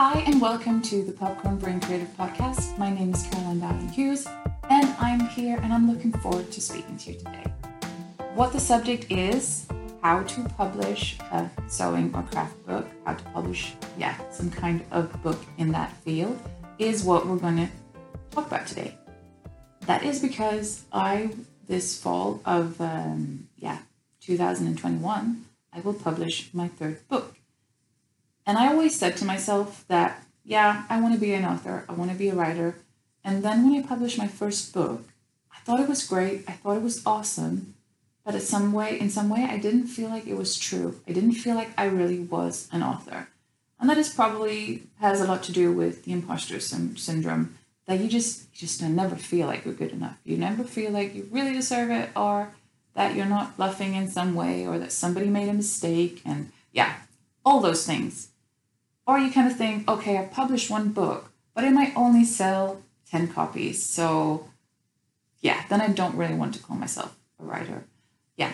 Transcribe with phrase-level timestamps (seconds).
[0.00, 2.78] Hi, and welcome to the Popcorn Brain Creative Podcast.
[2.78, 4.28] My name is Karoline Dowling Hughes,
[4.70, 7.52] and I'm here and I'm looking forward to speaking to you today.
[8.36, 9.66] What the subject is
[10.00, 15.20] how to publish a sewing or craft book, how to publish, yeah, some kind of
[15.24, 16.38] book in that field
[16.78, 17.68] is what we're going to
[18.30, 18.96] talk about today.
[19.86, 21.30] That is because I,
[21.66, 23.78] this fall of, um, yeah,
[24.20, 27.37] 2021, I will publish my third book.
[28.48, 31.92] And I always said to myself that, yeah, I want to be an author, I
[31.92, 32.76] want to be a writer.
[33.22, 35.04] And then when I published my first book,
[35.54, 37.74] I thought it was great, I thought it was awesome,
[38.24, 40.98] but in some way, in some way, I didn't feel like it was true.
[41.06, 43.28] I didn't feel like I really was an author.
[43.78, 48.08] And that is probably has a lot to do with the imposter syndrome that you
[48.08, 50.16] just you just never feel like you're good enough.
[50.24, 52.54] You never feel like you really deserve it or
[52.94, 56.94] that you're not bluffing in some way or that somebody made a mistake and yeah,
[57.44, 58.28] all those things.
[59.08, 62.82] Or you kind of think, okay, I published one book, but it might only sell
[63.10, 63.82] 10 copies.
[63.82, 64.48] So
[65.40, 67.84] yeah, then I don't really want to call myself a writer.
[68.36, 68.52] Yeah.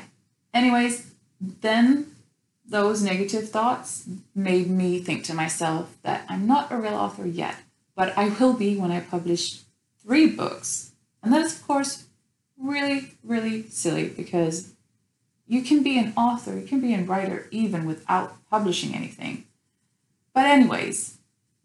[0.55, 1.11] Anyways,
[1.41, 2.15] then
[2.65, 7.57] those negative thoughts made me think to myself that I'm not a real author yet,
[7.97, 9.63] but I will be when I publish
[10.05, 10.93] three books.
[11.21, 12.05] And that is, of course,
[12.57, 14.73] really, really silly because
[15.49, 19.47] you can be an author, you can be a writer even without publishing anything.
[20.35, 21.19] But, anyways,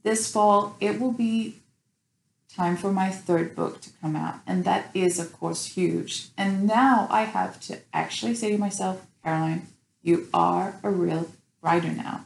[0.04, 1.56] this fall it will be
[2.56, 6.30] time for my third book to come out, and that is, of course, huge.
[6.38, 9.64] And now I have to actually say to myself, Karoline,
[10.02, 11.30] you are a real
[11.62, 12.26] writer now.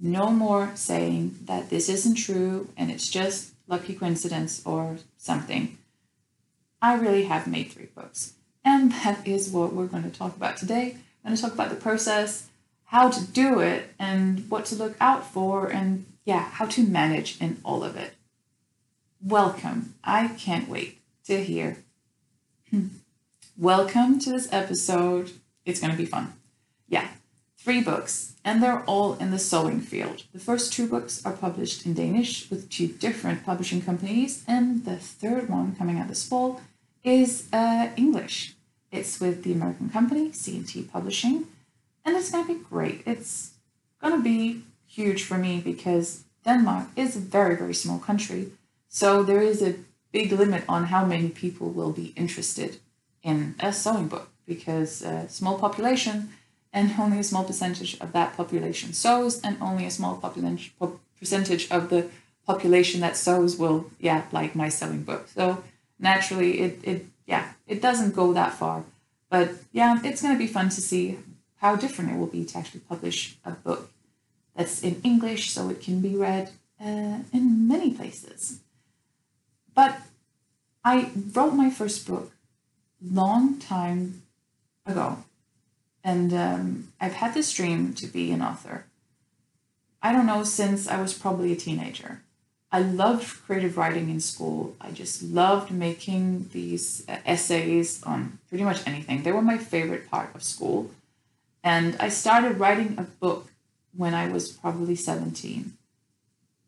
[0.00, 5.78] No more saying that this isn't true and it's just lucky coincidence or something.
[6.80, 8.34] I really have made three books.
[8.64, 10.96] And that is what we're going to talk about today.
[11.24, 12.48] I'm going to talk about the process,
[12.92, 17.40] how to do it, and what to look out for, and yeah, how to manage
[17.40, 18.12] in all of it.
[19.24, 19.94] Welcome.
[20.04, 21.78] I can't wait to hear.
[23.56, 25.32] Welcome to this episode.
[25.64, 26.34] It's going to be fun.
[26.86, 27.08] Yeah,
[27.56, 30.24] three books, and they're all in the sewing field.
[30.34, 34.96] The first two books are published in Danish with two different publishing companies, and the
[34.96, 36.60] third one coming out this fall
[37.02, 38.54] is uh, English.
[38.90, 41.46] It's with the American company, C&T Publishing,
[42.04, 43.02] and it's going to be great.
[43.06, 43.52] It's
[44.00, 48.52] going to be huge for me because Denmark is a very, very small country.
[48.88, 49.76] So there is a
[50.12, 52.78] big limit on how many people will be interested
[53.22, 56.30] in a sewing book because a small population
[56.72, 60.72] and only a small percentage of that population sews, and only a small population
[61.18, 62.08] percentage of the
[62.46, 65.28] population that sews will, yeah, like my sewing book.
[65.28, 65.62] So
[65.98, 68.84] naturally, it, it yeah, it doesn't go that far.
[69.28, 71.18] But yeah, it's going to be fun to see
[71.62, 73.90] how different it will be to actually publish a book
[74.54, 76.50] that's in English so it can be read
[76.80, 78.60] uh, in many places.
[79.74, 80.00] But
[80.84, 82.32] I wrote my first book
[83.00, 84.22] long time
[84.84, 85.24] ago
[86.04, 88.86] and um, I've had this dream to be an author.
[90.02, 92.22] I don't know, since I was probably a teenager.
[92.72, 94.74] I loved creative writing in school.
[94.80, 99.22] I just loved making these uh, essays on pretty much anything.
[99.22, 100.90] They were my favorite part of school.
[101.64, 103.50] And I started writing a book
[103.96, 105.72] when I was probably 17.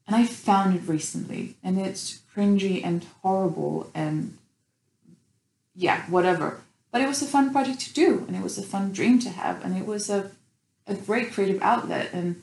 [0.07, 4.37] And I found it recently, and it's cringy and horrible and
[5.75, 6.61] yeah, whatever.
[6.93, 9.31] But it was a fun project to do, and it was a fun dream to
[9.31, 10.31] have, and it was a,
[10.87, 12.11] a great creative outlet.
[12.13, 12.43] And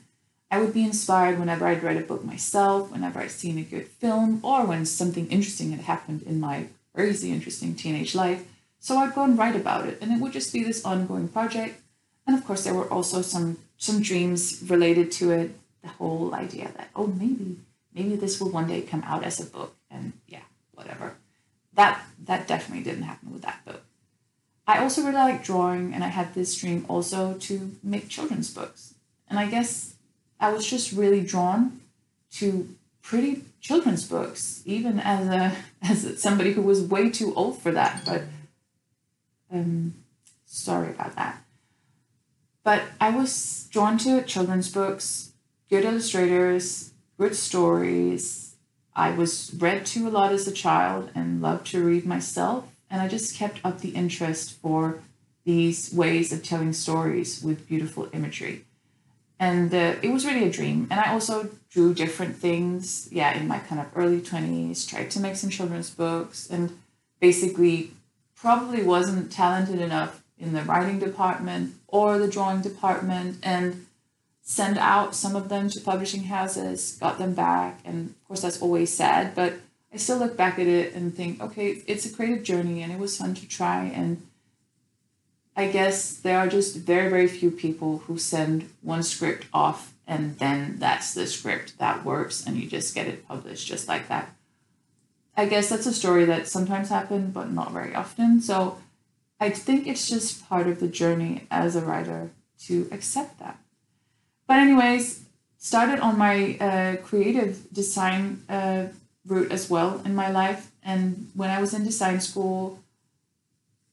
[0.50, 3.86] I would be inspired whenever I'd read a book myself, whenever I'd seen a good
[3.86, 8.46] film, or when something interesting had happened in my crazy interesting teenage life.
[8.78, 11.80] So I'd go and write about it, and it would just be this ongoing project.
[12.26, 15.58] And of course, there were also some some dreams related to it.
[15.82, 17.56] The whole idea that oh maybe
[17.92, 21.14] maybe this will one day come out as a book, and yeah, whatever.
[21.74, 23.82] That that definitely didn't happen with that book.
[24.66, 28.94] I also really like drawing, and I had this dream also to make children's books.
[29.28, 29.94] And I guess
[30.38, 31.80] I was just really drawn
[32.34, 32.68] to
[33.02, 38.04] pretty children's books, even as a as somebody who was way too old for that.
[38.04, 38.22] But
[39.50, 39.94] um,
[40.46, 41.42] sorry about that.
[42.64, 45.32] But I was drawn to children's books,
[45.68, 48.56] good illustrators, good stories.
[48.94, 53.00] I was read to a lot as a child and loved to read myself and
[53.00, 55.00] I just kept up the interest for
[55.44, 58.66] these ways of telling stories with beautiful imagery.
[59.40, 60.86] And uh, it was really a dream.
[60.90, 65.20] And I also drew different things, yeah, in my kind of early 20s, tried to
[65.20, 66.78] make some children's books, and
[67.18, 67.92] basically
[68.36, 73.38] probably wasn't talented enough in the writing department or the drawing department.
[73.42, 73.86] And
[74.42, 78.60] send out some of them to publishing houses, got them back, and of course that's
[78.60, 79.54] always sad, but
[79.92, 82.98] I still look back at it and think, okay, it's a creative journey and it
[82.98, 83.84] was fun to try.
[83.84, 84.26] And
[85.54, 90.38] I guess there are just very, very few people who send one script off and
[90.38, 94.34] then that's the script that works and you just get it published just like that.
[95.36, 98.40] I guess that's a story that sometimes happens, but not very often.
[98.40, 98.78] So
[99.42, 102.30] I think it's just part of the journey as a writer
[102.66, 103.58] to accept that.
[104.46, 105.24] But, anyways,
[105.58, 108.86] started on my uh, creative design uh,
[109.26, 110.70] route as well in my life.
[110.84, 112.78] And when I was in design school,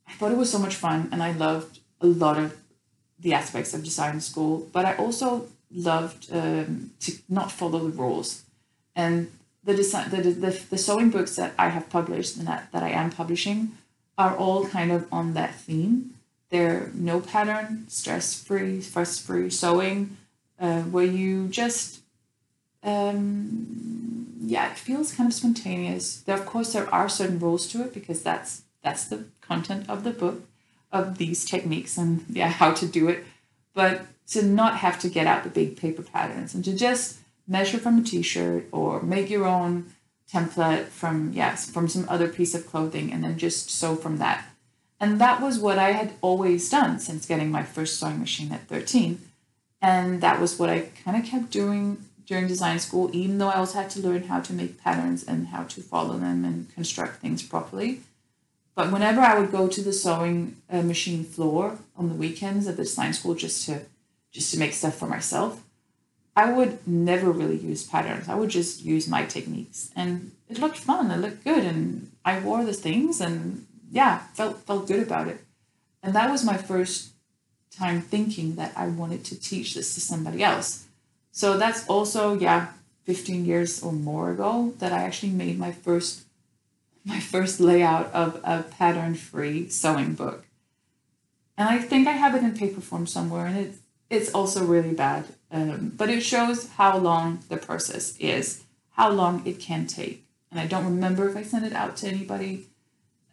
[0.08, 2.56] I thought it was so much fun and I loved a lot of
[3.20, 8.44] the aspects of design school, but I also loved um, to not follow the rules.
[8.96, 9.32] And
[9.64, 12.90] the design, the, the, the sewing books that I have published and that, that I
[12.90, 13.78] am publishing
[14.20, 16.14] are all kind of on that theme.
[16.50, 20.18] They're no pattern, stress free, fuss free sewing,
[20.60, 22.02] uh, where you just,
[22.84, 26.20] um, yeah, it feels kind of spontaneous.
[26.20, 30.04] There, of course, there are certain rules to it because that's that's the content of
[30.04, 30.42] the book,
[30.92, 33.24] of these techniques and yeah, how to do it.
[33.74, 34.02] But
[34.32, 38.00] to not have to get out the big paper patterns and to just measure from
[38.00, 39.86] a t-shirt or make your own
[40.32, 44.46] template from yes from some other piece of clothing and then just sew from that.
[45.00, 48.68] And that was what i had always done since getting my first sewing machine at
[48.68, 49.20] 13
[49.82, 53.56] and that was what i kind of kept doing during design school even though i
[53.56, 57.22] also had to learn how to make patterns and how to follow them and construct
[57.22, 58.02] things properly.
[58.76, 62.78] But whenever i would go to the sewing uh, machine floor on the weekends at
[62.78, 63.82] the design school just to
[64.32, 65.64] just to make stuff for myself
[66.40, 68.30] I would never really use patterns.
[68.30, 71.12] I would just use my techniques, and it looked fun.
[71.12, 75.40] It looked good, and I wore the things, and yeah, felt felt good about it.
[76.02, 77.12] And that was my first
[77.82, 80.88] time thinking that I wanted to teach this to somebody else.
[81.32, 82.62] So that's also yeah,
[83.04, 86.24] fifteen years or more ago that I actually made my first
[87.04, 90.46] my first layout of a pattern free sewing book.
[91.58, 93.74] And I think I have it in paper form somewhere, and it
[94.10, 95.26] it's also really bad.
[95.52, 100.26] Um, but it shows how long the process is, how long it can take.
[100.52, 102.68] And I don't remember if I sent it out to anybody.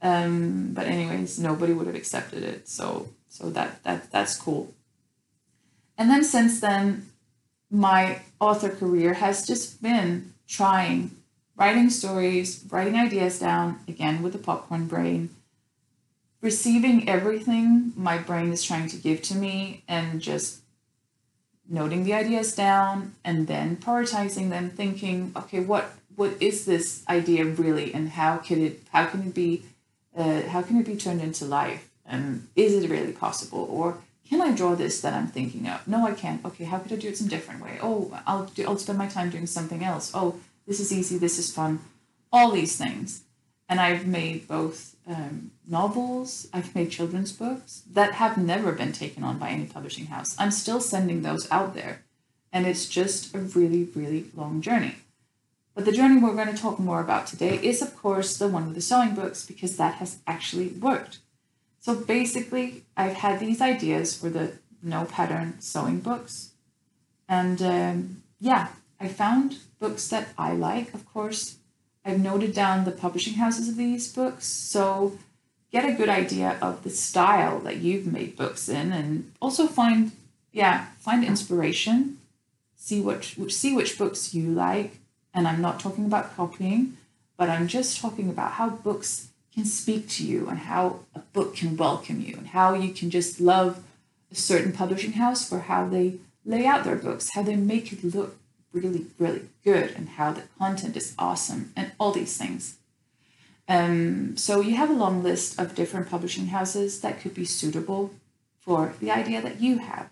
[0.03, 2.69] Um, but anyways, nobody would have accepted it.
[2.69, 4.75] So so that that that's cool.
[5.99, 7.07] And then since then,
[7.71, 11.11] my author career has just been trying,
[11.57, 15.31] writing stories, writing ideas down, again with the popcorn brain,
[16.41, 20.61] receiving everything my brain is trying to give to me and just
[21.69, 27.45] noting the ideas down and then prioritizing them thinking okay what what is this idea
[27.45, 29.63] really and how can it how can it be
[30.17, 31.91] uh, how can it be turned into life?
[32.07, 33.69] And is it really possible?
[33.71, 33.99] Or
[34.29, 35.87] can i draw this that i'm thinking of?
[35.87, 36.45] No i can't.
[36.45, 37.79] Okay how could i do it some different way?
[37.83, 40.11] Oh i'll do, i'll spend my time doing something else.
[40.15, 40.37] Oh
[40.67, 41.19] this is easy.
[41.19, 41.81] This is fun.
[42.33, 43.23] All these things.
[43.69, 49.23] And i've made both um, novels, I've made children's books that have never been taken
[49.23, 50.35] on by any publishing house.
[50.39, 52.03] I'm still sending those out there,
[52.53, 54.97] and it's just a really, really long journey.
[55.75, 58.67] But the journey we're going to talk more about today is, of course, the one
[58.67, 61.19] with the sewing books because that has actually worked.
[61.81, 66.53] So basically, I've had these ideas for the no pattern sewing books,
[67.29, 71.59] and um, yeah, I found books that I like, of course,
[72.07, 75.19] I've noted down the publishing houses of these books, so
[75.73, 80.13] get a good idea of the style that you've made books in, and also find,
[80.53, 82.19] yeah, find inspiration.
[82.77, 84.99] See which, which see which books you like,
[85.35, 86.97] and I'm not talking about copying,
[87.37, 91.57] but I'm just talking about how books can speak to you and how a book
[91.57, 93.83] can welcome you and how you can just love
[94.31, 98.05] a certain publishing house for how they lay out their books, how they make it
[98.05, 98.37] look
[98.77, 102.77] really, really good and how the content is awesome and all these things.
[103.69, 108.13] Um, so you have a long list of different publishing houses that could be suitable
[108.61, 110.09] for the idea that you have.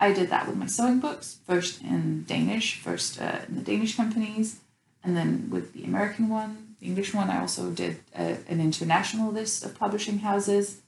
[0.00, 3.96] I did that with my sewing books, first in Danish, first uh, in the Danish
[3.96, 4.60] companies,
[5.02, 8.60] and then with the American one, the English one, I also did a, uh, an
[8.60, 10.80] international list of publishing houses.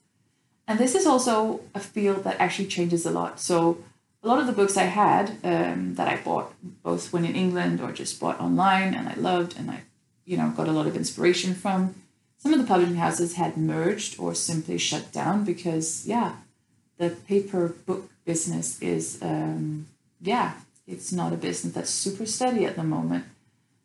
[0.69, 3.41] And this is also a field that actually changes a lot.
[3.41, 3.79] So
[4.23, 7.81] a lot of the books I had um, that I bought both when in England
[7.81, 9.83] or just bought online and I loved and I,
[10.25, 11.95] you know, got a lot of inspiration from.
[12.39, 16.37] Some of the publishing houses had merged or simply shut down because, yeah,
[16.97, 19.87] the paper book business is, um,
[20.21, 20.55] yeah,
[20.87, 23.25] it's not a business that's super steady at the moment.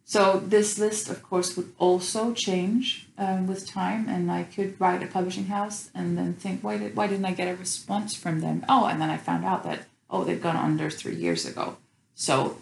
[0.05, 5.01] So this list, of course, would also change um, with time, and I could write
[5.01, 8.39] a publishing house and then think, why did why didn't I get a response from
[8.41, 8.63] them?
[8.69, 11.77] Oh, and then I found out that oh, they've gone under three years ago.
[12.13, 12.57] So,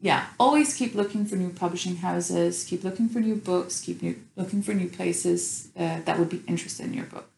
[0.00, 4.16] yeah, always keep looking for new publishing houses, keep looking for new books, keep new,
[4.36, 7.28] looking for new places uh, that would be interested in your book.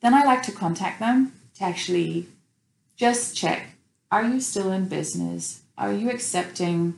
[0.00, 2.26] Then I like to contact them to actually
[2.96, 3.68] just check
[4.14, 5.62] are you still in business?
[5.76, 6.94] Are you accepting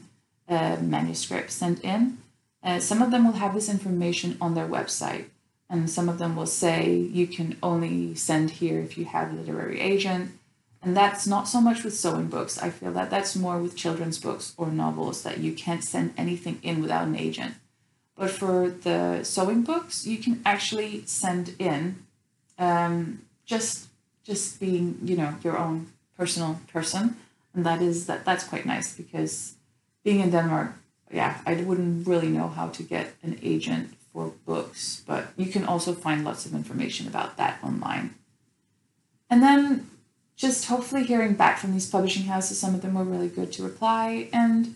[0.50, 2.18] uh, manuscripts sent in?
[2.62, 5.24] Uh, some of them will have this information on their website,
[5.70, 9.36] and some of them will say you can only send here if you have a
[9.36, 10.32] literary agent.
[10.86, 12.62] And that's not so much with sewing books.
[12.62, 16.60] I feel that that's more with children's books or novels that you can't send anything
[16.62, 17.56] in without an agent.
[18.14, 22.06] But for the sewing books, you can actually send in
[22.56, 23.88] um, just
[24.22, 27.16] just being you know your own personal person,
[27.52, 29.54] and that is that that's quite nice because
[30.04, 30.72] being in Denmark,
[31.10, 35.64] yeah, I wouldn't really know how to get an agent for books, but you can
[35.64, 38.14] also find lots of information about that online.
[39.28, 39.90] And then
[40.36, 43.62] just hopefully hearing back from these publishing houses, some of them were really good to
[43.62, 44.74] reply, and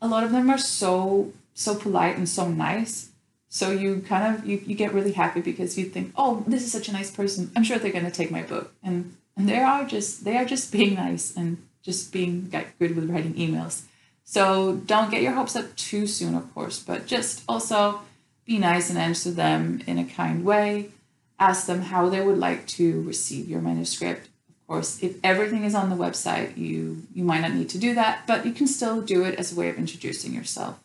[0.00, 3.10] a lot of them are so so polite and so nice.
[3.48, 6.72] So you kind of you, you get really happy because you think, oh, this is
[6.72, 7.50] such a nice person.
[7.56, 8.72] I'm sure they're gonna take my book.
[8.82, 13.10] And and they are just they are just being nice and just being good with
[13.10, 13.82] writing emails.
[14.24, 18.00] So don't get your hopes up too soon, of course, but just also
[18.44, 20.90] be nice and answer them in a kind way.
[21.38, 24.28] Ask them how they would like to receive your manuscript.
[24.72, 28.26] Course, if everything is on the website, you you might not need to do that,
[28.26, 30.80] but you can still do it as a way of introducing yourself.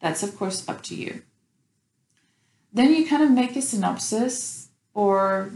[0.00, 1.22] That's of course up to you.
[2.72, 5.52] Then you kind of make a synopsis or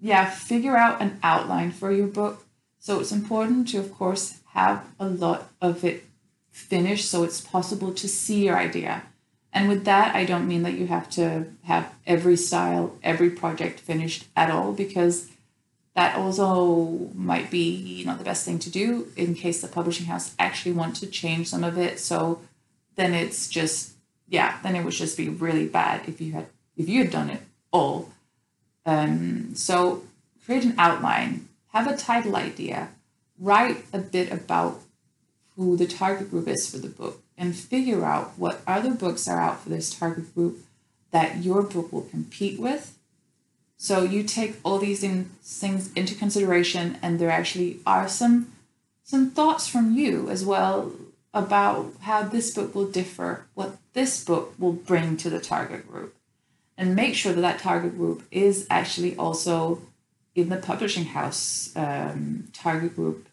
[0.00, 2.46] yeah, figure out an outline for your book.
[2.78, 6.04] So it's important to, of course, have a lot of it
[6.52, 9.02] finished so it's possible to see your idea.
[9.52, 13.80] And with that, I don't mean that you have to have every style, every project
[13.80, 15.32] finished at all, because
[15.94, 20.34] that also might be not the best thing to do in case the publishing house
[20.38, 22.00] actually want to change some of it.
[22.00, 22.40] So
[22.96, 23.92] then it's just,
[24.28, 26.46] yeah, then it would just be really bad if you had
[26.76, 28.10] if you had done it all
[28.84, 30.02] um, so
[30.44, 32.88] create an outline, have a title idea,
[33.38, 34.80] write a bit about
[35.56, 39.40] who the target group is for the book, and figure out what other books are
[39.40, 40.58] out for this target group
[41.10, 42.98] that your book will compete with.
[43.82, 48.52] So you take all these in, things into consideration, and there actually are some
[49.02, 50.92] some thoughts from you as well
[51.34, 56.14] about how this book will differ, what this book will bring to the target group
[56.78, 59.82] and make sure that that target group is actually also
[60.36, 63.26] in the publishing house um, target group.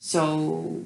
[0.00, 0.82] So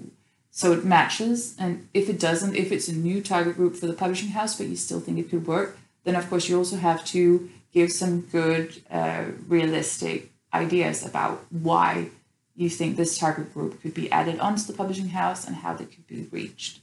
[0.51, 3.95] so it matches, and if it doesn't, if it's a new target group for the
[3.95, 7.03] publishing house, but you still think it could work, then of course you also have
[7.07, 12.09] to give some good, uh, realistic ideas about why
[12.55, 15.85] you think this target group could be added onto the publishing house and how they
[15.85, 16.81] could be reached.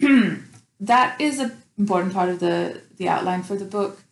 [0.80, 4.02] that is an important part of the the outline for the book.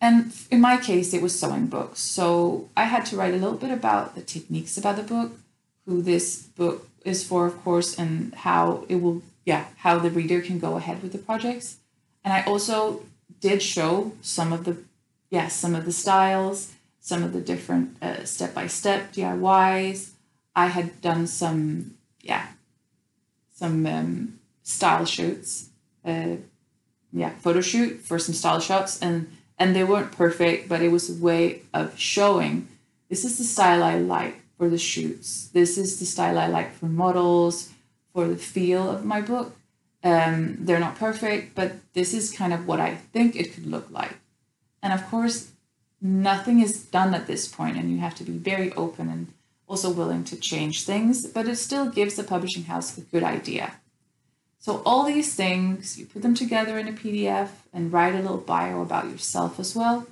[0.00, 2.00] And in my case, it was sewing books.
[2.00, 5.38] So I had to write a little bit about the techniques about the book,
[5.84, 10.40] who this book is for, of course, and how it will, yeah, how the reader
[10.40, 11.76] can go ahead with the projects.
[12.24, 13.02] And I also
[13.40, 14.76] did show some of the,
[15.30, 20.10] yeah, some of the styles, some of the different step by step DIYs.
[20.54, 22.46] I had done some, yeah,
[23.52, 25.70] some um, style shoots.
[26.04, 26.36] Uh,
[27.12, 31.10] yeah photo shoot for some style shots and and they weren't perfect but it was
[31.10, 32.68] a way of showing
[33.08, 36.72] this is the style i like for the shoots this is the style i like
[36.72, 37.70] for models
[38.12, 39.56] for the feel of my book
[40.02, 43.90] um, they're not perfect but this is kind of what i think it could look
[43.90, 44.16] like
[44.82, 45.52] and of course
[46.00, 49.26] nothing is done at this point and you have to be very open and
[49.66, 53.74] also willing to change things but it still gives the publishing house a good idea
[54.60, 58.36] so all these things, you put them together in a PDF and write a little
[58.36, 60.06] bio about yourself as well,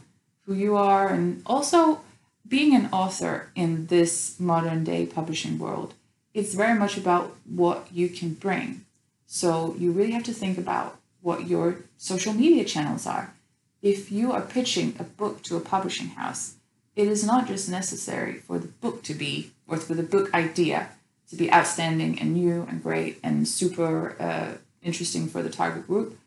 [0.47, 2.01] who you are, and also
[2.49, 5.93] being an author in this modern day publishing world.
[6.33, 8.87] It's very much about what you can bring.
[9.31, 13.35] So you really have to think about what your social media channels are.
[13.83, 16.55] If you are pitching a book to a publishing house,
[16.97, 20.89] it is not just necessary for the book to be, or for the book idea
[21.29, 26.19] to be outstanding and new and great and super uh, interesting for the target group,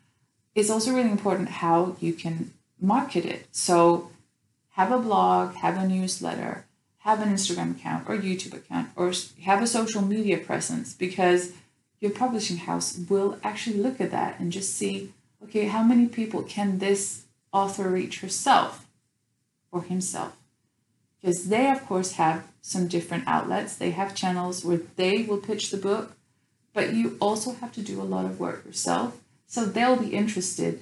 [0.54, 3.48] it's also really important how you can market it.
[3.52, 4.12] So
[4.74, 6.66] have a blog, have a newsletter,
[7.00, 11.54] have an Instagram account or YouTube account, or have a social media presence because
[12.02, 16.44] your publishing house will actually look at that and just see, okay, how many people
[16.44, 18.86] can this author reach herself
[19.72, 20.36] or himself?
[21.22, 23.76] because they, of course, have some different outlets.
[23.76, 26.14] They have channels where they will pitch the book,
[26.74, 29.20] but you also have to do a lot of work yourself.
[29.48, 30.80] So they'll be interested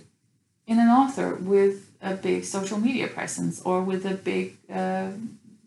[0.65, 5.09] in an author with a big social media presence or with a big, uh,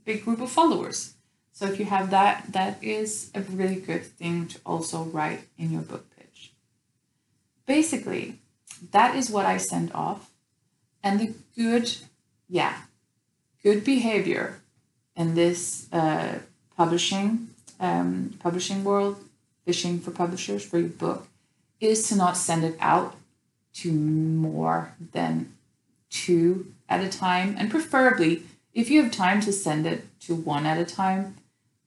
[0.05, 1.15] big group of followers.
[1.53, 5.71] So if you have that, that is a really good thing to also write in
[5.73, 6.53] your book pitch.
[7.67, 8.39] Basically,
[8.91, 10.31] that is what I send off.
[11.05, 11.95] And the good,
[12.49, 12.83] yeah,
[13.63, 14.61] good behavior
[15.15, 16.39] in this uh,
[16.77, 17.49] publishing
[17.83, 19.23] um, publishing world,
[19.67, 21.27] fishing for publishers for your book,
[21.81, 23.17] is to not send it out
[23.75, 25.53] to more than
[26.11, 30.65] two at a time, and preferably if you have time to send it to one
[30.65, 31.37] at a time,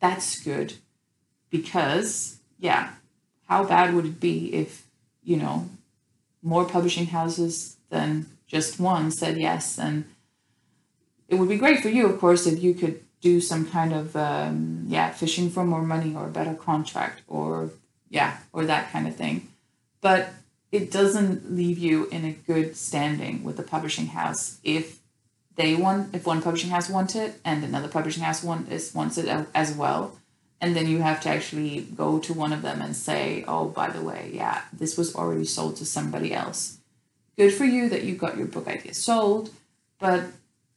[0.05, 0.73] that's good
[1.49, 2.91] because yeah,
[3.47, 4.85] how bad would it be if
[5.23, 5.67] you know
[6.43, 9.79] more publishing houses than just one said yes?
[9.79, 10.05] And
[11.27, 14.15] it would be great for you of course if you could do some kind of
[14.15, 17.71] um, yeah fishing for more money or a better contract or
[18.09, 19.47] yeah or that kind of thing.
[20.01, 20.33] But
[20.71, 24.99] it doesn't leave you in a good standing with the publishing house if
[25.55, 29.17] they want if one publishing house wants it and another publishing house want, is, wants
[29.17, 30.17] it as well.
[30.61, 33.89] And then you have to actually go to one of them and say oh by
[33.89, 36.79] the way yeah this was already sold to somebody else.
[37.37, 39.49] Good for you that you got your book idea sold
[39.99, 40.23] but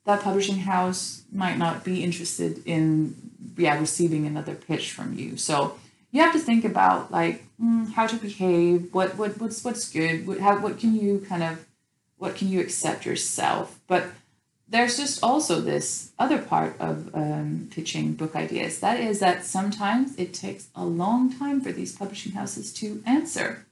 [0.04, 3.14] that publishing house might not be interested in
[3.56, 5.36] yeah receiving another pitch from you.
[5.36, 5.78] So
[6.10, 10.26] you have to think about like mm, how to behave what what what's what's good
[10.26, 11.64] what how what can you kind of
[12.18, 13.78] what can you accept yourself?
[13.86, 14.06] But
[14.68, 18.80] there's just also this other part of um, pitching book ideas.
[18.80, 23.64] That is that sometimes it takes a long time for these publishing houses to answer.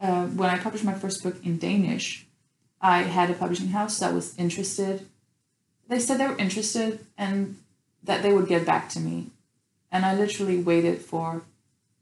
[0.00, 2.24] Uh, when i published my first book in danish
[2.80, 5.06] i had a publishing house that was interested.
[5.88, 7.56] They said they were interested and
[8.02, 9.30] that they would get back to me.
[9.90, 11.42] And I literally waited for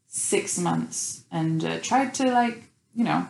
[0.09, 2.65] six months and uh, tried to, like,
[2.95, 3.29] you know,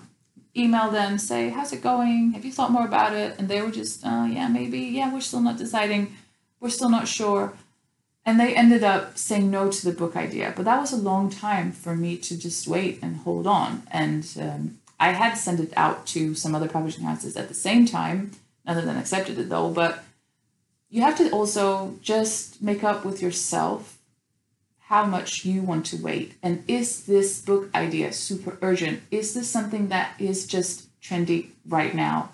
[0.57, 2.33] email them, say, how's it going?
[2.33, 3.39] Have you thought more about it?
[3.39, 4.81] And they were just, oh, yeah, maybe.
[4.81, 6.15] Yeah, we're still not deciding.
[6.61, 7.53] We're still not sure.
[8.25, 10.53] And they ended up saying no to the book idea.
[10.57, 13.83] But that was a long time for me to just wait and hold on.
[13.91, 17.87] And um, I had sent it out to some other publishing houses at the same
[17.87, 18.33] time.
[18.67, 19.71] Of them accepted it though.
[19.71, 20.03] But
[20.91, 23.96] you have to also just make up with yourself
[24.89, 26.35] how much you want to wait.
[26.45, 29.03] And is this book idea super urgent?
[29.11, 32.31] Is this something that is just trendy right now?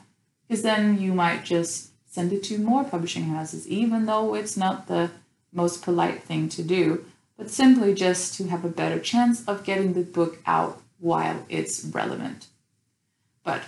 [0.46, 4.86] Because then you might just send it to more publishing houses, even though it's not
[4.86, 5.10] the
[5.50, 7.06] most polite thing to do,
[7.38, 11.82] but simply just to have a better chance of getting the book out while it's
[11.86, 12.48] relevant.
[13.42, 13.62] But,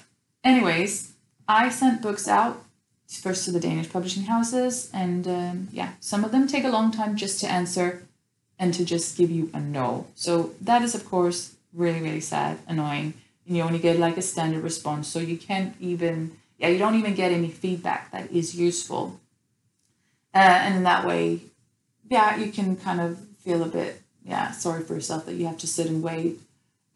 [0.44, 1.14] anyways,
[1.48, 2.62] I sent books out
[3.08, 6.90] first to the Danish publishing houses, and um, yeah, some of them take a long
[6.90, 8.06] time just to answer
[8.58, 10.06] and to just give you a no.
[10.14, 13.14] So that is, of course, really, really sad, annoying.
[13.46, 16.94] And you only get like a standard response, so you can't even, yeah, you don't
[16.94, 19.20] even get any feedback that is useful.
[20.34, 21.40] Uh, and in that way,
[22.08, 25.58] yeah, you can kind of feel a bit, yeah, sorry for yourself that you have
[25.58, 26.40] to sit and wait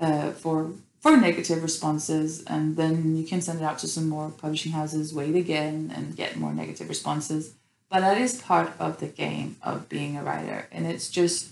[0.00, 4.30] uh, for for negative responses and then you can send it out to some more
[4.30, 7.54] publishing houses wait again and get more negative responses
[7.90, 10.66] but that is part of the game of being a writer.
[10.70, 11.50] And it's just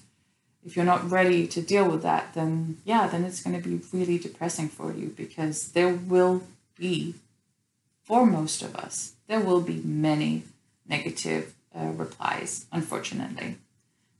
[0.64, 3.80] if you're not ready to deal with that then yeah then it's going to be
[3.92, 6.42] really depressing for you because there will
[6.76, 7.14] be
[8.02, 10.42] for most of us there will be many
[10.88, 13.56] negative uh, replies unfortunately.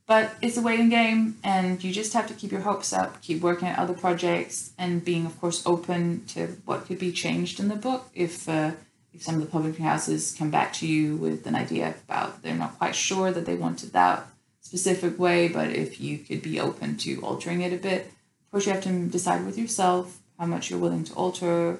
[0.07, 3.43] But it's a waiting game, and you just have to keep your hopes up, keep
[3.43, 7.67] working at other projects, and being, of course, open to what could be changed in
[7.67, 8.86] the book if uh, if
[9.19, 12.79] some of the publishing houses come back to you with an idea about they're not
[12.79, 14.27] quite sure that they want it that
[14.61, 18.07] specific way, but if you could be open to altering it a bit.
[18.07, 21.79] Of course, you have to decide with yourself how much you're willing to alter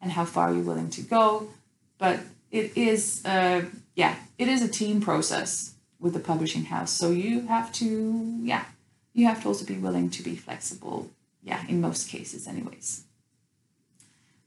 [0.00, 1.48] and how far you're willing to go.
[1.98, 6.90] But it is, uh, yeah, it is a team process with the publishing house.
[6.90, 8.64] So you have to, yeah,
[9.14, 11.10] you have to also be willing to be flexible.
[11.42, 13.05] Yeah, in most cases, anyways.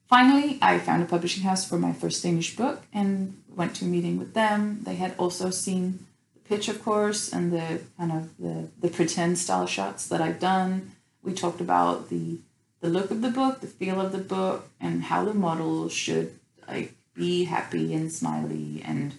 [0.10, 3.88] Finally, I found a publishing house for my first Danish book and went to a
[3.88, 4.80] meeting with them.
[4.82, 9.38] They had also seen the pitch, of course, and the kind of the, the pretend
[9.38, 10.94] style shots that I've done.
[11.22, 12.40] We talked about the
[12.82, 16.40] the look of the book, the feel of the book, and how the model should
[16.68, 19.14] like be happy and smiley and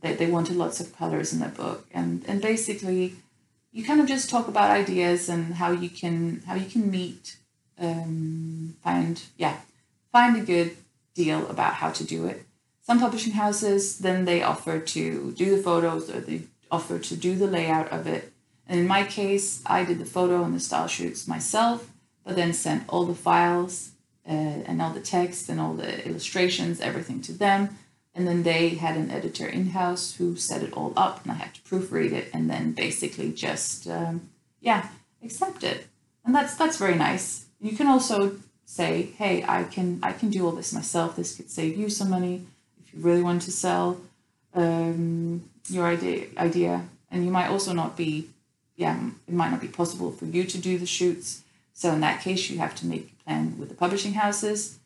[0.00, 3.14] they, they wanted lots of colors in the book and and basically
[3.72, 7.36] you kind of just talk about ideas and how you can how you can meet
[7.78, 9.58] um, find yeah
[10.16, 10.70] find a good
[11.14, 12.38] deal about how to do it
[12.86, 15.04] some publishing houses then they offer to
[15.42, 18.32] do the photos or they offer to do the layout of it.
[18.68, 21.90] And in my case, I did the photo and the style shoots myself,
[22.24, 23.92] but then sent all the files
[24.28, 27.78] uh, and all the text and all the illustrations, everything to them.
[28.14, 31.34] And then they had an editor in house who set it all up, and I
[31.34, 34.88] had to proofread it and then basically just, um, yeah,
[35.22, 35.86] accept it.
[36.24, 37.46] And that's that's very nice.
[37.60, 41.16] You can also say, hey, I can I can do all this myself.
[41.16, 42.42] This could save you some money
[42.84, 43.98] if you really want to sell
[44.52, 46.84] um, your idea idea.
[47.10, 48.28] And you might also not be,
[48.74, 51.42] yeah, it might not be possible for you to do the shoots.
[51.72, 54.78] So in that case, you have to make a plan with the publishing houses,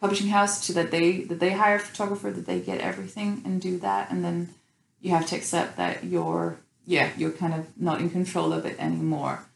[0.00, 3.60] publishing house, to that they that they hire a photographer, that they get everything and
[3.60, 4.54] do that, and then
[5.00, 8.76] you have to accept that you're yeah you're kind of not in control of it
[8.80, 9.47] anymore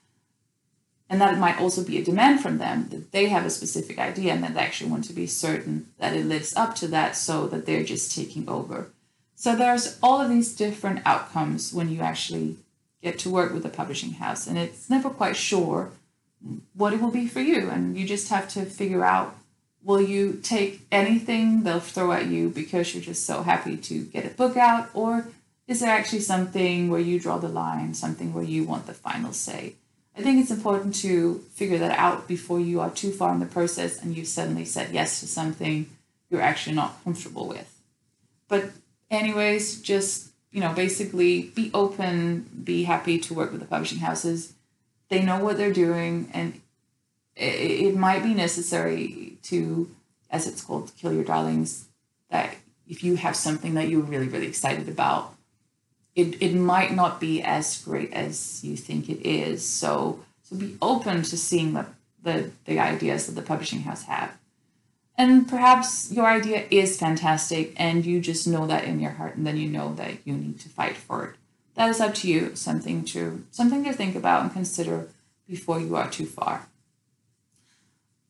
[1.12, 4.33] and that might also be a demand from them that they have a specific idea
[4.33, 7.46] and that they actually want to be certain that it lives up to that so
[7.48, 8.88] that they're just taking over.
[9.35, 12.57] So there's all of these different outcomes when you actually
[13.03, 15.90] get to work with a publishing house and it's never quite sure
[16.72, 19.37] what it will be for you and you just have to figure out
[19.85, 24.25] will you take anything they'll throw at you because you're just so happy to get
[24.25, 25.27] a book out or
[25.68, 29.33] is there actually something where you draw the line something where you want the final
[29.33, 29.75] say
[30.16, 33.46] I think it's important to figure that out before you are too far in the
[33.46, 35.88] process and you suddenly said yes to something
[36.29, 37.81] you're actually not comfortable with.
[38.48, 38.70] But,
[39.11, 44.53] anyways, just, you know, basically be open, be happy to work with the publishing houses.
[45.09, 46.61] They know what they're doing, and
[47.37, 49.90] it, it might be necessary to,
[50.31, 51.87] as it's called, kill your darlings,
[52.31, 55.35] that if you have something that you're really, really excited about,
[56.14, 59.66] it, it might not be as great as you think it is.
[59.66, 61.87] So so be open to seeing the,
[62.22, 64.37] the, the ideas that the publishing house have.
[65.16, 69.46] And perhaps your idea is fantastic and you just know that in your heart and
[69.46, 71.37] then you know that you need to fight for it.
[71.75, 75.09] That is up to you, something to something to think about and consider
[75.48, 76.68] before you are too far.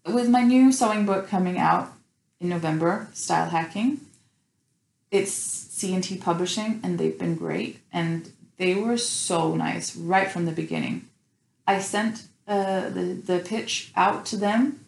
[0.07, 1.93] With my new sewing book coming out
[2.41, 4.01] in November, Style Hacking,
[5.13, 7.79] it's C&T Publishing, and they've been great.
[7.93, 11.09] And they were so nice right from the beginning.
[11.67, 14.81] I sent uh, the, the pitch out to them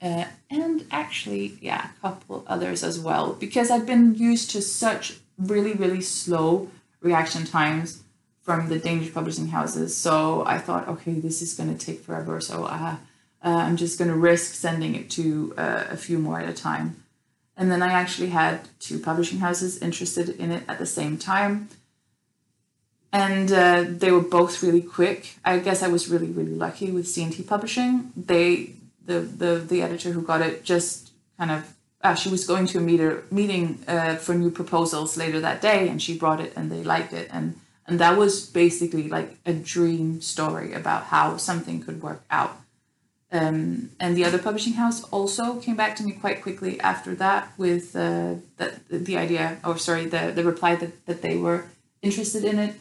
[0.00, 5.18] uh, and actually, yeah, a couple others as well, because I've been used to such
[5.38, 8.02] really, really slow reaction times
[8.42, 9.96] from the Danish publishing houses.
[9.96, 12.40] So I thought, okay, this is going to take forever.
[12.40, 12.96] So uh,
[13.42, 16.52] uh, I'm just going to risk sending it to uh, a few more at a
[16.52, 17.02] time.
[17.56, 21.68] And then I actually had two publishing houses interested in it at the same time.
[23.12, 25.36] And uh, they were both really quick.
[25.44, 28.12] I guess I was really, really lucky with C&T Publishing.
[28.14, 28.74] They,
[29.06, 32.78] the, the, the editor who got it just kind of, uh, she was going to
[32.78, 36.70] a meter, meeting uh, for new proposals later that day and she brought it and
[36.70, 37.30] they liked it.
[37.32, 42.60] And, and that was basically like a dream story about how something could work out.
[43.32, 47.52] Um, and the other publishing house also came back to me quite quickly after that
[47.58, 51.64] with uh, the, the idea, or sorry, the, the reply that, that they were
[52.02, 52.76] interested in it.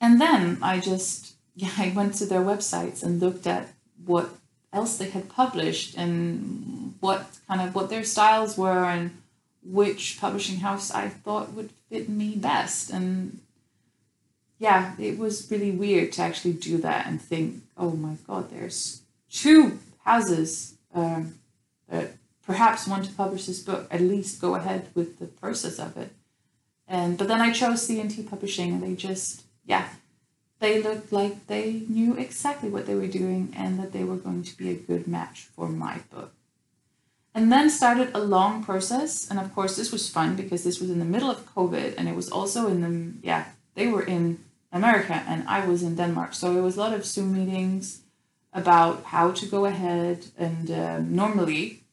[0.00, 3.68] And then I just, yeah, I went to their websites and looked at
[4.04, 4.30] what
[4.72, 9.10] else they had published and what kind of what their styles were and
[9.64, 12.90] which publishing house I thought would fit me best.
[12.90, 13.40] And
[14.58, 19.02] yeah, it was really weird to actually do that and think, oh my God, there's
[19.30, 21.38] two houses um,
[21.88, 22.12] that
[22.46, 26.10] perhaps want to publish this book at least go ahead with the process of it.
[26.88, 29.88] And but then i chose C&T publishing and they just yeah
[30.60, 34.42] they looked like they knew exactly what they were doing and that they were going
[34.44, 36.32] to be a good match for my book.
[37.34, 40.90] And then started a long process and of course this was fun because this was
[40.90, 44.38] in the middle of covid and it was also in the yeah they were in
[44.72, 46.32] america and i was in denmark.
[46.34, 48.02] So it was a lot of zoom meetings
[48.56, 50.26] about how to go ahead.
[50.36, 51.84] And uh, normally,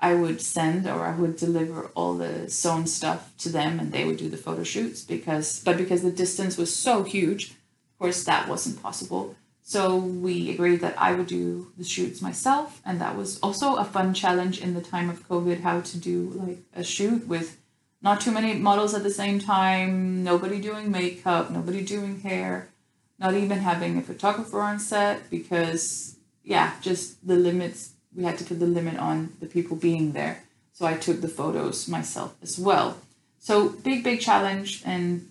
[0.00, 4.04] I would send or I would deliver all the sewn stuff to them, and they
[4.04, 5.04] would do the photo shoots.
[5.04, 9.36] Because, but because the distance was so huge, of course, that wasn't possible.
[9.62, 13.84] So we agreed that I would do the shoots myself, and that was also a
[13.84, 15.60] fun challenge in the time of COVID.
[15.60, 17.58] How to do like a shoot with
[18.02, 22.71] not too many models at the same time, nobody doing makeup, nobody doing hair
[23.18, 28.44] not even having a photographer on set because yeah just the limits we had to
[28.44, 30.42] put the limit on the people being there.
[30.72, 32.96] So i took the photos myself as well.
[33.38, 35.30] So big big challenge and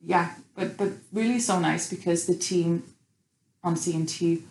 [0.00, 2.82] yeah but but really so nice because the team
[3.62, 4.42] on C&T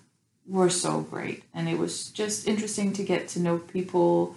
[0.48, 1.44] were so great.
[1.54, 4.36] And it was just interesting to get to know people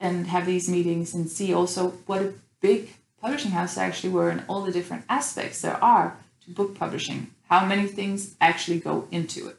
[0.00, 4.30] and have these meetings and see also what a big publishing house they actually were
[4.30, 6.16] and all the different aspects there are
[6.48, 9.58] book publishing, how many things actually go into it.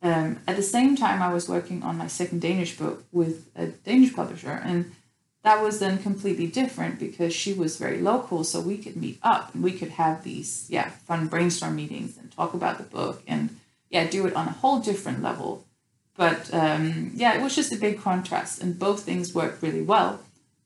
[0.00, 3.66] Um, at the same time, I was working on my second Danish book with a
[3.66, 4.92] Danish publisher, and
[5.42, 9.54] that was then completely different because she was very local, so we could meet up
[9.54, 13.58] and we could have these yeah fun brainstorm meetings and talk about the book and
[13.90, 15.64] yeah do it on a whole different level.
[16.16, 20.20] But um, yeah, it was just a big contrast, and both things worked really well.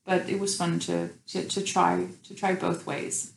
[0.05, 3.33] But it was fun to, to, to try to try both ways.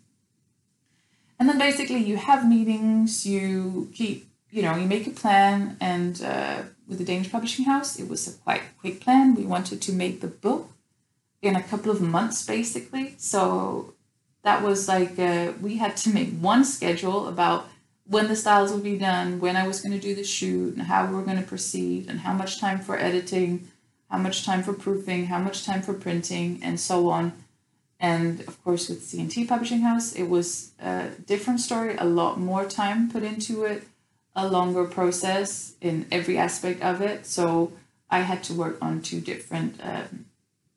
[1.40, 6.22] And then basically, you have meetings, you keep you know, you make a plan, and
[6.24, 9.36] uh, with the Danish Publishing House, it was a quite quick plan.
[9.36, 10.70] We wanted to make the book
[11.42, 13.16] in a couple of months, basically.
[13.18, 13.94] So
[14.44, 17.68] that was like uh, we had to make one schedule about
[18.08, 20.84] when the styles would be done, when I was going to do the shoot, and
[20.84, 23.68] how we were going to proceed, and how much time for editing,
[24.10, 27.34] how much time for proofing, how much time for printing, and so on.
[28.06, 32.64] And of course, with C&T Publishing House, it was a different story, a lot more
[32.64, 33.82] time put into it,
[34.36, 37.26] a longer process in every aspect of it.
[37.26, 37.72] So
[38.12, 40.26] I had to work on two different um,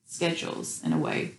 [0.06, 1.32] schedules in a way.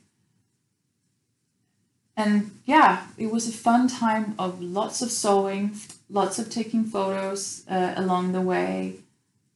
[2.15, 5.75] And yeah, it was a fun time of lots of sewing,
[6.07, 8.97] lots of taking photos uh, along the way,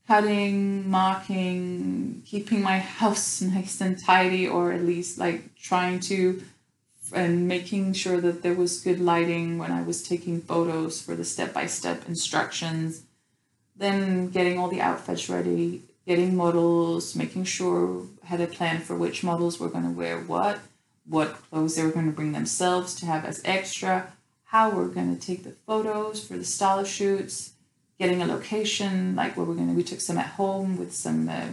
[0.08, 6.44] cutting, marking, keeping my house nice and tidy, or at least like trying to,
[7.14, 11.26] and making sure that there was good lighting when I was taking photos for the
[11.26, 13.04] step by step instructions.
[13.76, 18.96] Then getting all the outfits ready, getting models, making sure I had a plan for
[18.96, 20.60] which models were going to wear what
[21.06, 24.14] what clothes they were going to bring themselves to have as extra,
[24.46, 27.53] how we're going to take the photos for the style shoots,
[28.00, 29.74] getting a location like where we're going to.
[29.74, 31.50] We took some at home with some, uh,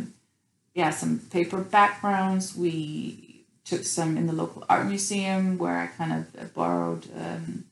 [0.74, 2.56] yeah, some paper backgrounds.
[2.56, 7.64] We took some in the local art museum where I kind of uh, borrowed um,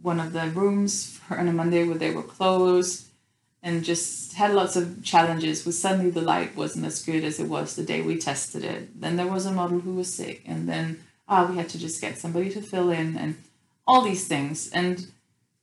[0.00, 3.06] one of the rooms for, on a Monday where they were closed
[3.62, 7.48] and just had lots of challenges with suddenly the light wasn't as good as it
[7.48, 9.00] was the day we tested it.
[9.00, 12.00] Then there was a model who was sick and then ah, we had to just
[12.00, 13.36] get somebody to fill in and
[13.86, 14.70] all these things.
[14.70, 15.06] And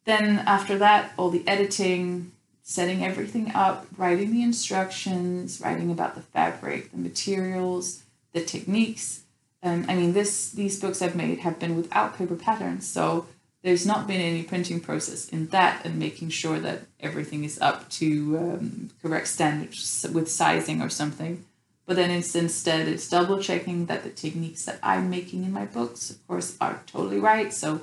[0.05, 2.31] then after that, all the editing,
[2.69, 9.23] setting everything up, writing the instructions, writing about the fabric, the materials, the techniques.
[9.63, 13.25] Um, I mean, this these books I've made have been without paper patterns, so
[13.63, 17.89] there's not been any printing process in that, and making sure that everything is up
[18.01, 21.43] to um, correct standards with sizing or something.
[21.87, 25.65] But then it's instead it's double checking that the techniques that I'm making in my
[25.65, 27.51] books, of course, are totally right.
[27.51, 27.81] So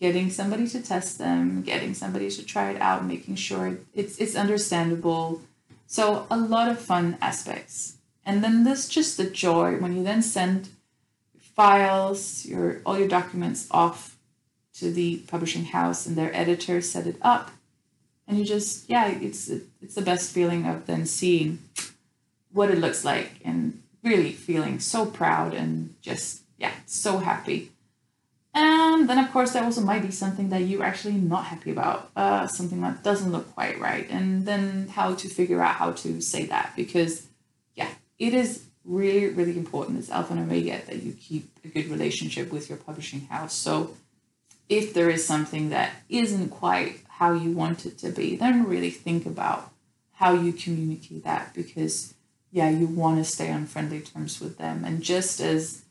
[0.00, 4.36] getting somebody to test them, getting somebody to try it out, making sure it's it's
[4.36, 5.42] understandable.
[5.86, 7.96] So a lot of fun aspects.
[8.24, 10.68] And then there's just the joy when you then send
[11.38, 14.18] files, your all your documents off
[14.74, 17.50] to the publishing house and their editor set it up.
[18.28, 19.48] And you just yeah, it's
[19.80, 21.60] it's the best feeling of then seeing
[22.52, 27.70] what it looks like and really feeling so proud and just, yeah, so happy.
[28.58, 32.10] And then, of course, there also might be something that you're actually not happy about,
[32.16, 34.08] uh, something that doesn't look quite right.
[34.08, 37.26] And then how to figure out how to say that because,
[37.74, 39.98] yeah, it is really, really important.
[39.98, 43.52] It's alpha and omega that you keep a good relationship with your publishing house.
[43.52, 43.94] So
[44.70, 48.90] if there is something that isn't quite how you want it to be, then really
[48.90, 49.70] think about
[50.14, 52.14] how you communicate that because
[52.50, 54.82] yeah, you want to stay on friendly terms with them.
[54.82, 55.82] And just as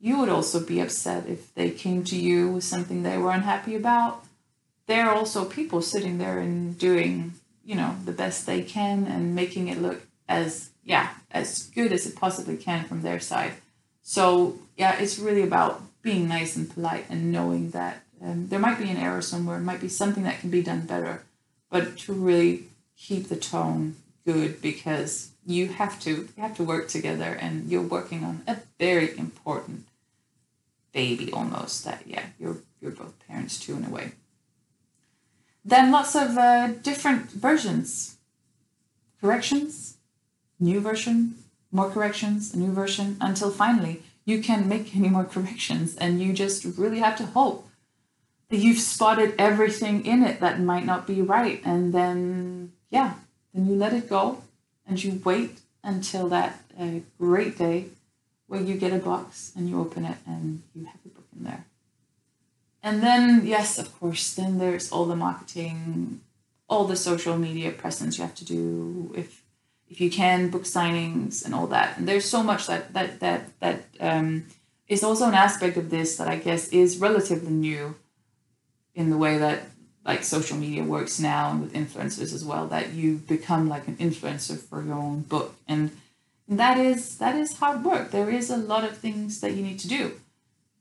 [0.00, 3.74] you would also be upset if they came to you with something they were unhappy
[3.74, 4.24] about,
[4.86, 7.34] there are also people sitting there and doing,
[7.64, 12.06] you know, the best they can and making it look as, yeah, as good as
[12.06, 13.52] it possibly can from their side.
[14.02, 18.78] So, yeah, it's really about being nice and polite and knowing that um, there might
[18.78, 21.22] be an error somewhere, it might be something that can be done better,
[21.68, 22.64] but to really
[22.96, 27.82] keep the tone good because you have to you have to work together and you're
[27.82, 29.86] working on a very important
[30.92, 34.12] baby almost that yeah you're you're both parents too in a way.
[35.64, 38.16] Then lots of uh, different versions.
[39.20, 39.98] Corrections
[40.60, 41.34] new version
[41.72, 46.32] more corrections a new version until finally you can't make any more corrections and you
[46.32, 47.66] just really have to hope
[48.50, 53.14] that you've spotted everything in it that might not be right and then yeah
[53.54, 54.42] then you let it go
[54.86, 57.86] and you wait until that uh, great day
[58.50, 61.44] where you get a box and you open it and you have a book in
[61.44, 61.64] there.
[62.82, 66.20] And then, yes, of course, then there's all the marketing,
[66.68, 69.44] all the social media presence you have to do if
[69.88, 71.96] if you can, book signings and all that.
[71.96, 74.46] And there's so much that that that that um,
[74.88, 77.94] is also an aspect of this that I guess is relatively new
[78.96, 79.60] in the way that
[80.04, 83.96] like social media works now and with influencers as well that you become like an
[83.98, 85.92] influencer for your own book and
[86.58, 88.10] that is that is hard work.
[88.10, 90.20] There is a lot of things that you need to do.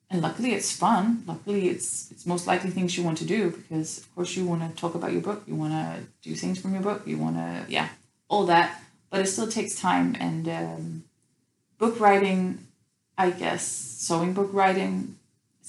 [0.09, 1.23] And luckily it's fun.
[1.27, 4.61] Luckily it's it's most likely things you want to do because of course you want
[4.67, 5.43] to talk about your book.
[5.45, 7.03] You want to do things from your book.
[7.05, 7.89] You want to yeah
[8.27, 8.81] all that.
[9.09, 11.03] But it still takes time and um,
[11.79, 12.67] book writing
[13.17, 15.15] i guess sewing book writing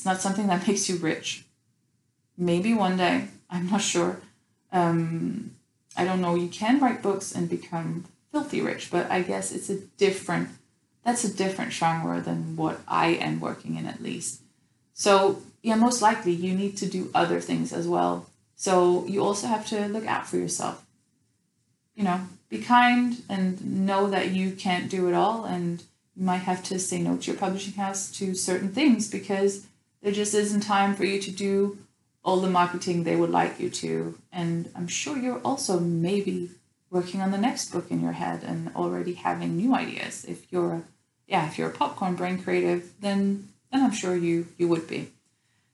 [0.01, 1.45] it's not something that makes you rich.
[2.39, 3.29] Maybe one day.
[3.51, 4.21] I'm not sure.
[4.73, 5.57] Um,
[5.95, 6.37] i don't know.
[6.37, 10.49] You can write books and become filthy rich but i guess it's a different
[11.05, 14.43] that's a different genre than what i am working in at least.
[14.93, 18.27] So yeah most likely you need to do other things as well.
[18.57, 20.85] So you also have to look out for yourself.
[21.95, 25.85] You know be kind and know that you can't do it all and
[26.17, 29.67] you might have to say no to your publishing house to certain things because
[30.03, 31.79] there just isn't time for you to do
[32.25, 34.19] all the marketing they would like you to.
[34.33, 36.51] And I'm sure you're also maybe
[36.91, 40.25] working on the next book in your head and already having new ideas.
[40.25, 40.85] If you're
[41.27, 45.13] yeah, if you're a popcorn brain creative, then then I'm sure you you would be.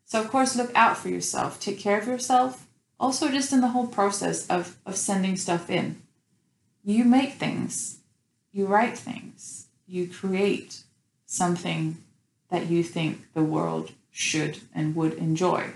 [0.04, 2.66] So of course look out for yourself, take care of yourself.
[3.00, 6.02] Also just in the whole process of of sending stuff in.
[6.84, 7.98] You make things,
[8.52, 10.82] you write things, you create
[11.24, 11.96] something
[12.48, 15.72] that you think the world should and would enjoy.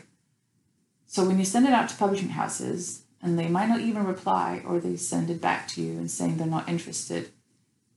[1.06, 4.62] So when you send it out to publishing houses and they might not even reply
[4.66, 7.30] or they send it back to you and saying they're not interested,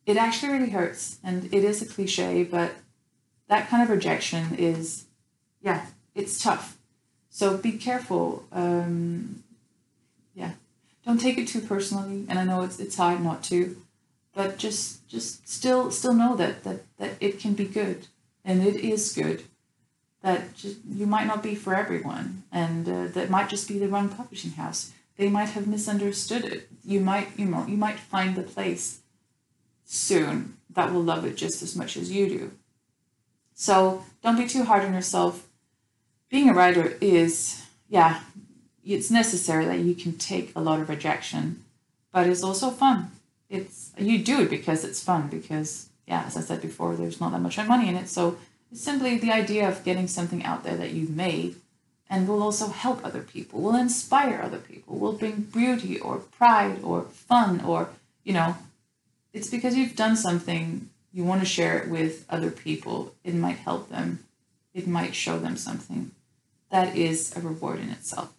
[0.06, 1.20] it actually really hurts.
[1.24, 2.72] And it is a cliche, but
[3.48, 5.06] that kind of rejection is,
[5.62, 6.78] yeah, it's tough.
[7.30, 8.46] So be careful.
[8.52, 9.44] Um,
[10.36, 10.52] yeah,
[11.06, 12.26] don't take it too personally.
[12.28, 13.76] And I know it's it's hard not to,
[14.36, 18.08] but just just still still know that that that it can be good,
[18.46, 19.44] and it is good
[20.22, 23.88] that just, you might not be for everyone, and uh, that might just be the
[23.88, 24.92] wrong publishing house.
[25.18, 26.70] They might have misunderstood it.
[26.84, 29.02] You might, you know, you might find the place
[29.86, 32.52] soon that will love it just as much as you do.
[33.54, 35.48] So don't be too hard on yourself.
[36.30, 38.22] Being a writer is, yeah,
[38.84, 41.64] it's necessary that you can take a lot of rejection,
[42.12, 43.12] but it's also fun.
[43.50, 47.32] It's you do it because it's fun because yeah, as I said before, there's not
[47.32, 48.38] that much money in it, so
[48.72, 51.56] it's simply the idea of getting something out there that you've made
[52.10, 56.80] and will also help other people, will inspire other people, will bring beauty or pride
[56.84, 57.90] or fun or,
[58.24, 58.56] you know,
[59.34, 63.16] it's because you've done something, you want to share it with other people.
[63.24, 64.20] It might help them,
[64.74, 66.12] it might show them something.
[66.70, 68.34] That is a reward in itself.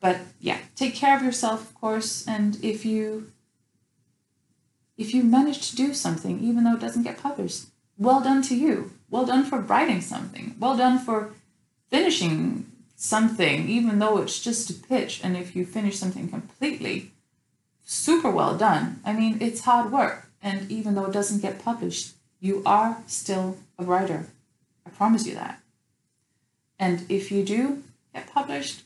[0.00, 3.30] But yeah, take care of yourself, of course, and if you
[4.96, 7.66] if you manage to do something, even though it doesn't get published,
[7.98, 8.92] well done to you.
[9.10, 10.54] Well done for writing something.
[10.58, 11.32] Well done for
[11.94, 15.20] finishing something, even though it's just a pitch.
[15.22, 17.12] And if you finish something completely,
[17.84, 19.00] super well done.
[19.04, 20.28] I mean, it's hard work.
[20.42, 24.26] And even though it doesn't get published, you are still a writer.
[24.84, 25.60] I promise you that.
[26.80, 28.82] And if you do get published,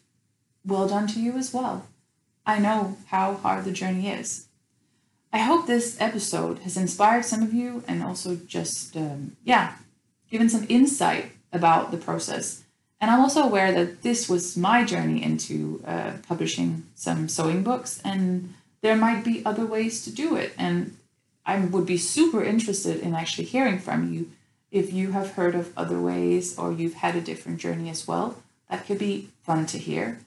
[0.66, 1.86] well done to you as well.
[2.44, 4.48] I know how hard the journey is.
[5.32, 9.76] I hope this episode has inspired some of you and also just, um, yeah,
[10.30, 12.64] given some insight about the process.
[13.00, 18.00] And I'm also aware that this was my journey into uh, publishing some sewing books,
[18.04, 20.52] and there might be other ways to do it.
[20.58, 20.96] And
[21.46, 24.30] I would be super interested in actually hearing from you
[24.70, 28.36] if you have heard of other ways or you've had a different journey as well.
[28.68, 30.18] That could be fun to hear.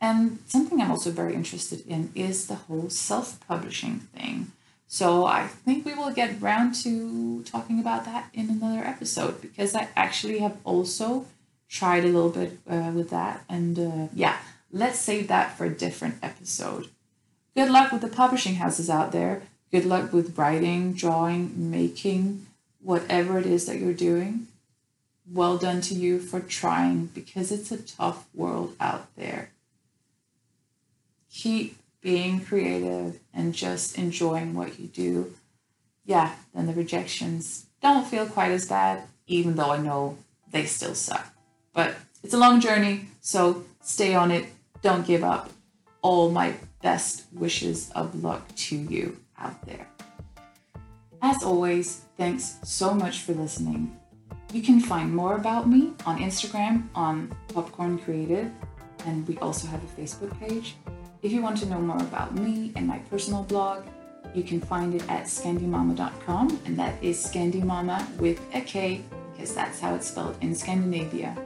[0.00, 4.52] And something I'm also very interested in is the whole self publishing thing.
[4.86, 9.74] So I think we will get around to talking about that in another episode because
[9.74, 11.26] I actually have also
[11.68, 13.44] tried a little bit uh, with that.
[13.48, 14.38] And uh, yeah,
[14.72, 16.88] let's save that for a different episode.
[17.54, 19.42] Good luck with the publishing houses out there.
[19.70, 22.46] Good luck with writing, drawing, making,
[22.80, 24.46] whatever it is that you're doing.
[25.30, 29.50] Well done to you for trying because it's a tough world out there
[31.38, 35.34] keep being creative and just enjoying what you do,
[36.04, 40.18] yeah, then the rejections don't feel quite as bad, even though I know
[40.50, 41.32] they still suck.
[41.72, 44.46] But it's a long journey, so stay on it,
[44.82, 45.50] don't give up.
[46.02, 49.86] All my best wishes of luck to you out there.
[51.20, 53.98] As always, thanks so much for listening.
[54.52, 58.50] You can find more about me on Instagram on Popcorn Creative,
[59.04, 60.76] and we also have a Facebook page.
[61.22, 63.84] If you want to know more about me and my personal blog,
[64.34, 69.02] you can find it at skandimama.com, and that is Skandimama with a K
[69.32, 71.36] because that's how it's spelled in Scandinavia.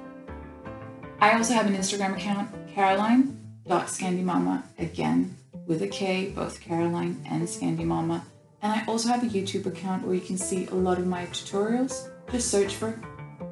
[1.22, 5.36] I also have an Instagram account, karoline.skandimama again
[5.68, 8.22] with a K, both Karoline and Skandimama.
[8.60, 11.26] And I also have a YouTube account where you can see a lot of my
[11.26, 12.08] tutorials.
[12.32, 13.00] Just search for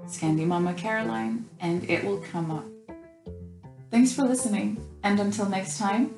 [0.07, 2.65] Skandimama Karoline and it will come up.
[3.93, 6.13] Thanks for listening, and until next time,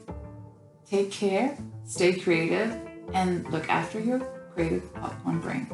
[0.88, 2.80] take care, stay creative,
[3.12, 4.20] and look after your
[4.54, 5.66] creative popcorn brain.